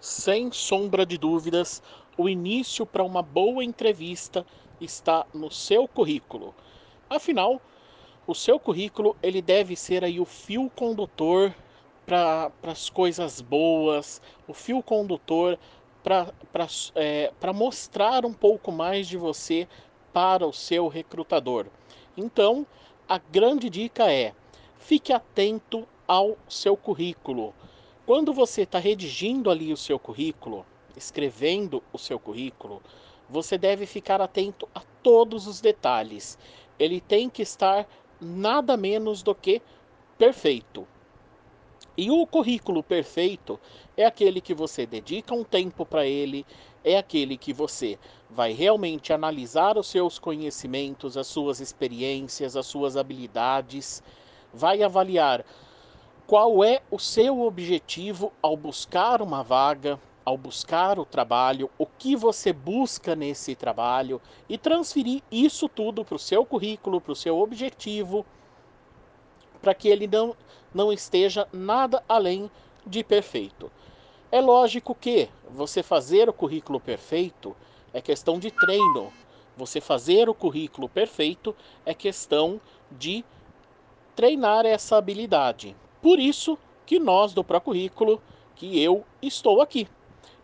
Sem 0.00 0.50
sombra 0.50 1.04
de 1.04 1.18
dúvidas, 1.18 1.82
o 2.16 2.26
início 2.26 2.86
para 2.86 3.04
uma 3.04 3.20
boa 3.20 3.62
entrevista 3.62 4.46
está 4.80 5.26
no 5.34 5.50
seu 5.50 5.86
currículo. 5.86 6.54
Afinal, 7.08 7.60
o 8.26 8.34
seu 8.34 8.58
currículo 8.58 9.14
ele 9.22 9.42
deve 9.42 9.76
ser 9.76 10.02
aí 10.02 10.18
o 10.18 10.24
fio 10.24 10.70
condutor 10.74 11.54
para 12.06 12.50
as 12.62 12.88
coisas 12.88 13.42
boas, 13.42 14.22
o 14.48 14.54
fio 14.54 14.82
condutor 14.82 15.58
para 16.02 16.32
é, 16.94 17.30
mostrar 17.54 18.24
um 18.24 18.32
pouco 18.32 18.72
mais 18.72 19.06
de 19.06 19.18
você 19.18 19.68
para 20.14 20.46
o 20.46 20.52
seu 20.52 20.88
recrutador. 20.88 21.66
Então, 22.16 22.66
a 23.06 23.18
grande 23.18 23.68
dica 23.68 24.10
é: 24.10 24.32
fique 24.78 25.12
atento 25.12 25.86
ao 26.08 26.38
seu 26.48 26.74
currículo. 26.74 27.52
Quando 28.12 28.32
você 28.32 28.62
está 28.62 28.80
redigindo 28.80 29.52
ali 29.52 29.72
o 29.72 29.76
seu 29.76 29.96
currículo, 29.96 30.66
escrevendo 30.96 31.80
o 31.92 31.96
seu 31.96 32.18
currículo, 32.18 32.82
você 33.28 33.56
deve 33.56 33.86
ficar 33.86 34.20
atento 34.20 34.68
a 34.74 34.82
todos 35.00 35.46
os 35.46 35.60
detalhes. 35.60 36.36
Ele 36.76 37.00
tem 37.00 37.30
que 37.30 37.40
estar 37.40 37.86
nada 38.20 38.76
menos 38.76 39.22
do 39.22 39.32
que 39.32 39.62
perfeito. 40.18 40.88
E 41.96 42.10
o 42.10 42.26
currículo 42.26 42.82
perfeito 42.82 43.60
é 43.96 44.04
aquele 44.04 44.40
que 44.40 44.54
você 44.54 44.84
dedica 44.84 45.32
um 45.32 45.44
tempo 45.44 45.86
para 45.86 46.04
ele, 46.04 46.44
é 46.82 46.98
aquele 46.98 47.36
que 47.36 47.52
você 47.52 47.96
vai 48.28 48.52
realmente 48.52 49.12
analisar 49.12 49.78
os 49.78 49.86
seus 49.86 50.18
conhecimentos, 50.18 51.16
as 51.16 51.28
suas 51.28 51.60
experiências, 51.60 52.56
as 52.56 52.66
suas 52.66 52.96
habilidades, 52.96 54.02
vai 54.52 54.82
avaliar 54.82 55.44
qual 56.30 56.62
é 56.62 56.80
o 56.92 56.96
seu 56.96 57.40
objetivo 57.40 58.32
ao 58.40 58.56
buscar 58.56 59.20
uma 59.20 59.42
vaga, 59.42 59.98
ao 60.24 60.38
buscar 60.38 60.96
o 60.96 61.04
trabalho, 61.04 61.68
o 61.76 61.84
que 61.84 62.14
você 62.14 62.52
busca 62.52 63.16
nesse 63.16 63.56
trabalho 63.56 64.22
e 64.48 64.56
transferir 64.56 65.24
isso 65.28 65.68
tudo 65.68 66.04
para 66.04 66.14
o 66.14 66.20
seu 66.20 66.46
currículo, 66.46 67.00
para 67.00 67.10
o 67.10 67.16
seu 67.16 67.36
objetivo, 67.36 68.24
para 69.60 69.74
que 69.74 69.88
ele 69.88 70.06
não, 70.06 70.36
não 70.72 70.92
esteja 70.92 71.48
nada 71.52 72.00
além 72.08 72.48
de 72.86 73.02
perfeito. 73.02 73.68
É 74.30 74.40
lógico 74.40 74.94
que 74.94 75.28
você 75.50 75.82
fazer 75.82 76.28
o 76.28 76.32
currículo 76.32 76.78
perfeito 76.78 77.56
é 77.92 78.00
questão 78.00 78.38
de 78.38 78.52
treino. 78.52 79.12
Você 79.56 79.80
fazer 79.80 80.28
o 80.28 80.34
currículo 80.34 80.88
perfeito 80.88 81.56
é 81.84 81.92
questão 81.92 82.60
de 82.88 83.24
treinar 84.14 84.64
essa 84.64 84.96
habilidade. 84.96 85.74
Por 86.02 86.18
isso 86.18 86.58
que 86.86 86.98
nós 86.98 87.32
do 87.32 87.44
Procurrículo, 87.44 88.20
que 88.56 88.82
eu 88.82 89.04
estou 89.22 89.60
aqui. 89.60 89.86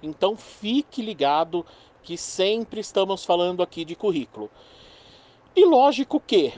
Então 0.03 0.37
fique 0.37 1.03
ligado 1.03 1.65
que 2.03 2.17
sempre 2.17 2.81
estamos 2.81 3.25
falando 3.25 3.63
aqui 3.63 3.85
de 3.85 3.97
currículo. 3.97 4.51
E 5.55 5.65
lógico 5.65 6.21
que 6.21 6.53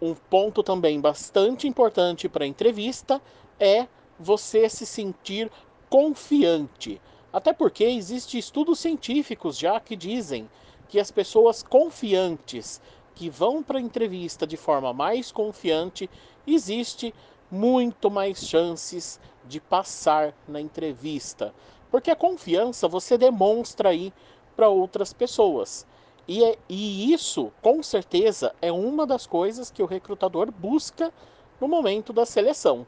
um 0.00 0.14
ponto 0.14 0.62
também 0.62 1.00
bastante 1.00 1.68
importante 1.68 2.28
para 2.28 2.44
a 2.44 2.48
entrevista 2.48 3.20
é 3.58 3.86
você 4.18 4.68
se 4.68 4.86
sentir 4.86 5.50
confiante. 5.88 7.00
Até 7.32 7.52
porque 7.52 7.84
existem 7.84 8.40
estudos 8.40 8.78
científicos 8.78 9.58
já 9.58 9.78
que 9.78 9.94
dizem 9.94 10.48
que 10.88 10.98
as 10.98 11.10
pessoas 11.10 11.62
confiantes 11.62 12.80
que 13.14 13.28
vão 13.28 13.62
para 13.62 13.78
a 13.78 13.82
entrevista 13.82 14.46
de 14.46 14.56
forma 14.56 14.92
mais 14.92 15.30
confiante, 15.30 16.08
existe 16.46 17.14
muito 17.52 18.10
mais 18.10 18.38
chances 18.38 19.20
de 19.46 19.60
passar 19.60 20.34
na 20.48 20.58
entrevista. 20.58 21.54
Porque 21.90 22.10
a 22.10 22.16
confiança 22.16 22.88
você 22.88 23.18
demonstra 23.18 23.90
aí 23.90 24.10
para 24.56 24.70
outras 24.70 25.12
pessoas. 25.12 25.86
E, 26.26 26.42
é, 26.42 26.56
e 26.66 27.12
isso, 27.12 27.52
com 27.60 27.82
certeza, 27.82 28.54
é 28.62 28.72
uma 28.72 29.06
das 29.06 29.26
coisas 29.26 29.70
que 29.70 29.82
o 29.82 29.86
recrutador 29.86 30.50
busca 30.50 31.12
no 31.60 31.68
momento 31.68 32.10
da 32.10 32.24
seleção. 32.24 32.86